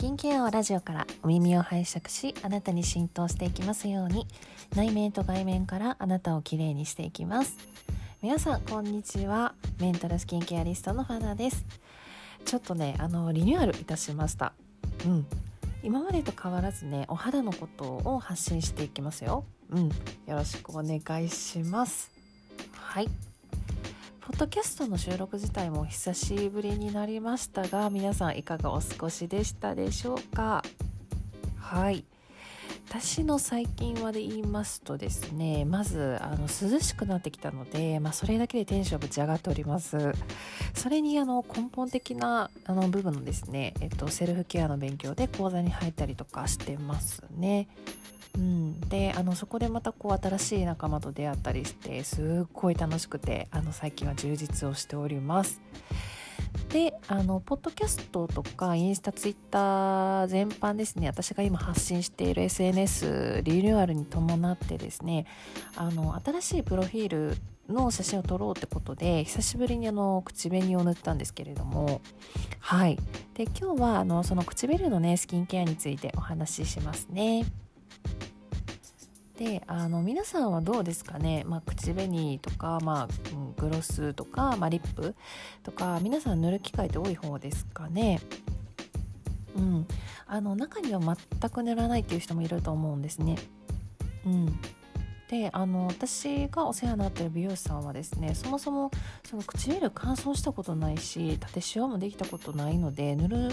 [0.00, 4.26] キンケアをラジオからお耳を拝借しあなたに浸透していきますように
[4.74, 7.58] 内面と外面からあなたをきれいにしていきます。
[8.22, 9.52] 皆さんこんにちは。
[9.78, 11.66] メンタルスキンケアリストのファナです。
[12.46, 14.54] ちょっとねあのリニューアルいたしました。
[15.04, 15.26] うん。
[15.82, 19.44] 今までと変わらずねお肌のことを発信していきますよ。
[19.68, 19.88] うん。
[19.90, 19.92] よ
[20.28, 22.10] ろしくお願いします。
[22.72, 23.29] はい。
[24.30, 30.62] ポッドキャストの収録自体も久しぶりになりましたが皆さんいかがお過ごしでしたでしょうか？
[31.58, 32.04] はい。
[32.92, 40.12] 私の最近はで言いますとですねまずあの涼しくなってきたので、まあ、それだけでテンションぶち上がっております。
[40.74, 47.68] それにあの根本的なあの部分のですね、えっと、セルフケアの勉強で講座に入ったりとかしてますね。
[48.34, 55.60] うん、であのそこでまたこう新しい仲間と出会ったりしてすっごい楽しくてあの最近は充実をしております。
[56.70, 65.26] であのポッドキャストとかインスタツイッター全般ですね私が今発信している SNS リニューアルに伴ってですね
[65.76, 67.36] あの新しいプロフィール
[67.68, 72.00] の写真を撮ろうってことで久しぶりにあの口紅を塗ったんですけれども
[72.60, 72.98] はい
[73.34, 77.44] で今日はあのその唇のねスキンケアについてお話ししますね。
[79.40, 85.14] であの皆さんはどうですかね、まあ、口紅とか、まあ、グロスとか、まあ、リップ
[85.62, 88.20] とか皆さん塗る機会って多い方ですかね？
[89.56, 89.86] うん、
[90.26, 93.36] あの中には全く塗らないっていう人もいると思うんですね。
[94.26, 94.60] うん、
[95.30, 98.90] であの私がお世話になってる美容師さんはですねそもそも
[99.24, 103.48] その唇乾燥したことないし縦シワもできたことないので塗る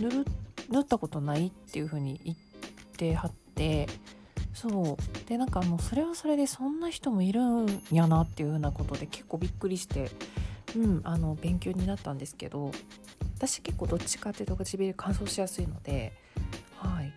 [0.00, 0.24] 塗る
[0.68, 2.36] 塗ったことないっていう風に言っ
[2.96, 3.86] てはって
[4.54, 5.28] そう。
[5.28, 10.10] でなんかもうそれはそれでそんな人もいるんやなっていうようなことで結構びっくりして。
[10.76, 12.70] うんあの勉強になったんですけど
[13.36, 16.12] 私結構どっちかっていうと唇乾燥しやすいので
[16.76, 17.12] はい。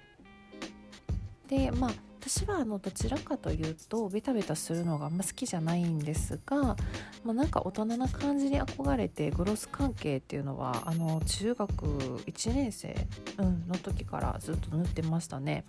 [1.47, 6.75] でまあ私はあのどちらかというとベタベタするのがあんま好きじゃないんですが、
[7.23, 11.85] まあ、なんか大人な感じに憧れてグロス関係っていうのはあの中学
[12.25, 15.63] 1年生、うん、の時からずっと塗ってましたね。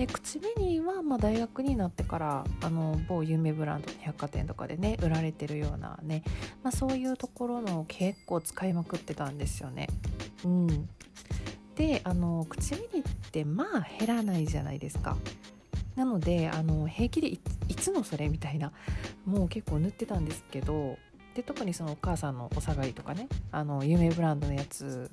[0.00, 6.22] で口紅はま大学になってからあの某有名ブランドの百貨店とかでね売られてるようなね、
[6.62, 9.88] まあ、そういうところの結構使いまくってたんですよね。
[10.42, 10.88] うん、
[11.76, 15.18] であの口紅ってまあ減らないじゃないですか。
[15.96, 17.38] なのであの平気でい
[17.76, 18.72] つのそれみたいな
[19.26, 20.96] もう結構塗ってたんですけど
[21.34, 25.10] で特にそのお母さんのお下がりとかねあの有名ブランドのやつ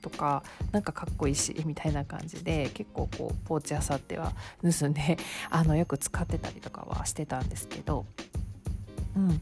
[0.00, 5.18] とかなんかかっこいいしみたいな感じで結構こうポーチあさっては盗んで
[5.50, 8.06] あのよく使ってたりとかはしてたんですけど、
[9.16, 9.40] うん、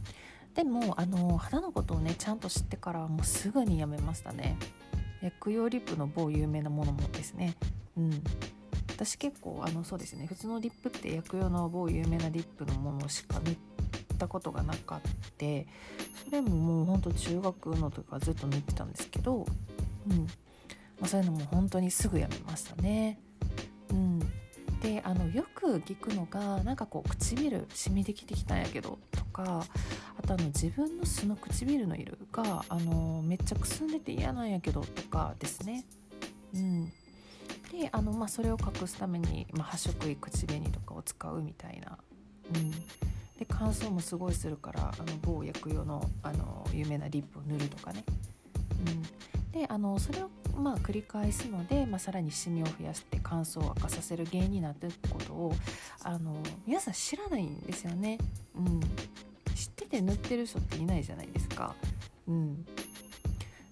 [0.54, 4.56] でもあの肌のことをねちゃんと知ってからもうすぐにやめましたね。
[5.20, 7.56] 薬用リップの某有名なものもですね。
[7.96, 8.22] うん。
[8.88, 10.26] 私結構あのそうですね。
[10.26, 13.56] 普通のリップって薬用の某有名なリップのものしか塗っ
[14.18, 15.00] たことがなかっ
[15.36, 15.66] て
[16.24, 19.46] それももうほんと中学の時からずっと塗ってたんですけど。
[20.10, 20.26] うん。
[21.00, 23.18] まあ、そういうのも本当にすぐやめましたね。
[23.90, 24.18] うん、
[24.80, 29.64] であのよく聞くのがなんかこう唇染みできてきたんやけどとか
[30.18, 35.84] あとあの自分の素の唇の色があのめっちゃくすんでて嫌なんやけどとかですね。
[36.54, 36.86] うん、
[37.72, 41.98] であの、まあ、それを隠すために、まあ、発色い口紅とかを使うみたいな。
[42.54, 42.70] うん
[43.38, 48.04] で乾燥もすごいするからあの某薬用のあの有名なリップを塗るとかね、
[49.58, 55.52] であのそれをまあ繰り返すので、まあ、さらにシミを増やして乾燥を悪化させる原因になってるってことを
[56.04, 58.18] あの皆さん知らないんですよね。
[58.56, 58.80] うん、
[59.54, 61.74] 知ってて塗ってる人っていないじゃないですか。
[62.28, 62.64] うん、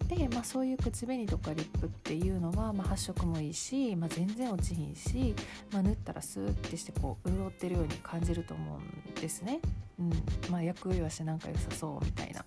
[0.09, 5.35] で、まあ、そういう口紅とかリップっていうのは、まあ、発色もいいし、まあ、全然落ちひんし、
[5.73, 9.61] まあ、塗ったらスーッてしてこう潤ってるように感じると思うんですね。
[10.01, 10.11] うん
[10.51, 12.45] まあ、薬用しなんか良さそうみたいな。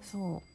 [0.00, 0.53] そう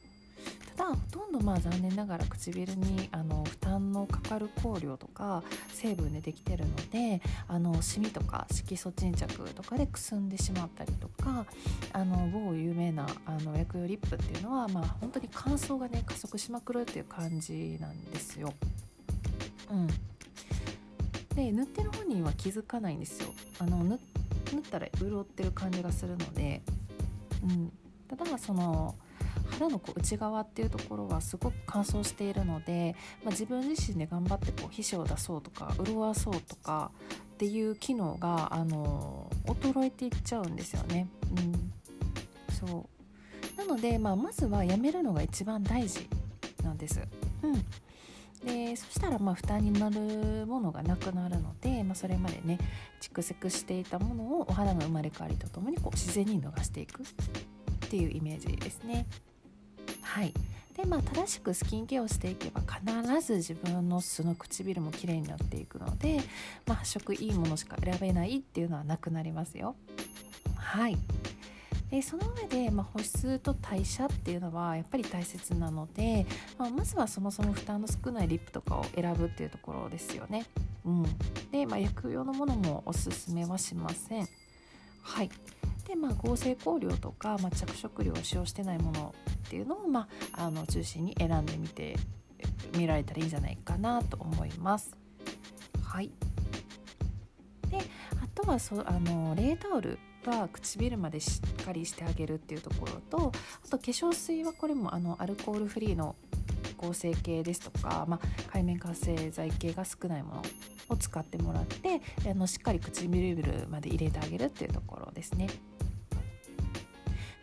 [0.90, 5.44] たほとんどまあ残念ながら唇にあの負担のかかる香料とか
[5.74, 11.46] 成分でできてるのであのシミとか色素沈着とかでくすんでしまったりとか
[11.94, 18.54] あの某有名なあの薬用リップっていうのは、まあ、本当に乾燥がね加速しまくるっていう感じなんですよ。
[19.72, 19.88] うん。
[21.36, 23.30] で塗ってる本人は気づかないんですよ。
[23.60, 24.00] あの塗っ
[24.70, 26.62] たら潤ってる感じがするので、
[27.44, 27.72] うん、
[28.08, 28.96] ただその
[29.52, 36.92] 肌のこう内側っていうところはすごく乾燥しているので、まあ、自分自身で頑張ってこう皮脂を出そうとか潤わそうとか
[37.34, 40.56] っていう機能が、あの衰えていっちゃうん。
[40.56, 41.08] ですよね。
[41.38, 42.90] うん、そ
[43.56, 43.58] う。
[43.58, 46.08] なので、まあ、まずはやめるのが一番大事
[46.64, 47.02] なんです。
[47.44, 47.66] うん。
[48.46, 52.58] でそしたらまあ負担になるものがなくなるので、まあ、それまでね
[53.02, 57.04] 蓄積していたものをお肌の生まれ変わりとともにこう自然に逃していく
[57.90, 59.08] っていうイメージですね。
[60.04, 60.32] はい
[60.78, 66.22] でまあ、正しくスキンケアをしていけば必ず自分の素の唇も綺麗になっていくので、
[66.66, 69.76] まあ、発色いいものしか選べないっていうのはなくなりますよ。
[70.56, 70.98] はい
[71.90, 76.28] でその上で、まあ、保湿と代謝っていうのはやっぱり大切なので、
[76.60, 80.46] まあ、まずはそもそも負担の少ないリップとかを選ぶっていうところですよね。
[80.86, 81.04] うん、
[81.52, 84.28] で、まあ、薬用のものもおすすめはしません。
[85.02, 85.32] はい
[85.90, 89.16] でまあ、合成香料とか、まあ、着色料を使用してないもの
[89.48, 91.98] っていうのを、まあ、あの中心に選んでみて
[92.78, 94.96] みられたらいいんじゃないかなと思います。
[95.84, 96.12] はい
[97.72, 97.78] で
[98.22, 103.32] あとはそあの冷タオルは唇までしっかりしてあげるっていうところと
[103.66, 106.16] あと化粧水はこれもあのアルコールフリーの
[106.78, 110.42] 合成系ですとか、まあ、海面活性剤系が少ないもの
[110.90, 115.48] を使ってもらってあのしっかり唇まで入れてあげるっていうところですね。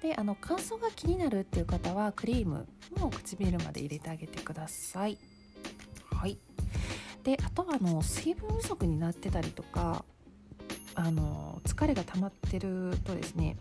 [0.06, 2.68] であの乾燥が気になるっていう方はクリーム
[3.00, 5.18] も唇まで入れてあげてください。
[6.12, 6.38] はい。
[7.24, 10.04] であとはあの水分不足になってたりとか
[10.94, 13.56] あの疲れが溜まってるとですね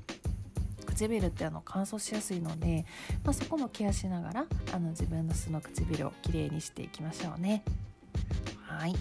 [0.85, 2.85] 唇ってあの乾燥しやすいので、
[3.23, 7.63] まあ、そこもケアしながらあの自分の素の唇をきれいにしていきましょうね。
[8.67, 8.93] はい、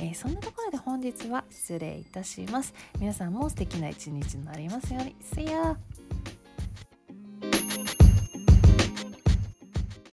[0.00, 2.74] えー、そんなところで本日は失礼いたします。
[2.98, 5.14] 皆さんも素敵な一日になりますように。
[5.32, 5.76] See ya!